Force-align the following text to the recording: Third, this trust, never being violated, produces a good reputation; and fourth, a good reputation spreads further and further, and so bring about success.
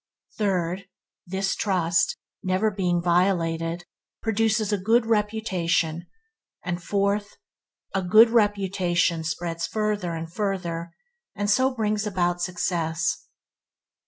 Third, 0.35 0.87
this 1.27 1.55
trust, 1.55 2.17
never 2.41 2.71
being 2.71 3.03
violated, 3.03 3.85
produces 4.23 4.73
a 4.73 4.79
good 4.79 5.05
reputation; 5.05 6.07
and 6.65 6.81
fourth, 6.81 7.37
a 7.93 8.01
good 8.01 8.31
reputation 8.31 9.23
spreads 9.23 9.67
further 9.67 10.15
and 10.15 10.33
further, 10.33 10.91
and 11.35 11.51
so 11.51 11.75
bring 11.75 11.99
about 12.07 12.41
success. 12.41 13.27